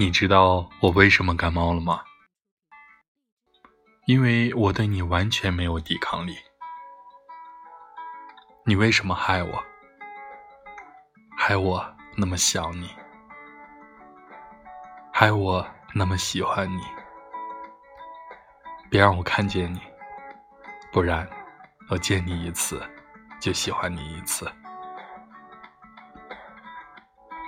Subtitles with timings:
[0.00, 2.02] 你知道我为什么感冒了吗？
[4.06, 6.38] 因为我对你完全没有抵抗力。
[8.64, 9.62] 你为什么害我？
[11.36, 11.86] 害我
[12.16, 12.88] 那么想你。
[15.12, 16.80] 害我那么喜欢你。
[18.88, 19.82] 别让我看见你
[20.90, 21.28] 不然
[21.90, 22.82] 我见你一次
[23.38, 24.50] 就喜欢你一次。